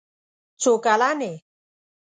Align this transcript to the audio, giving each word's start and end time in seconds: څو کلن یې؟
څو 0.61 0.71
کلن 0.83 1.19
یې؟ 1.25 1.33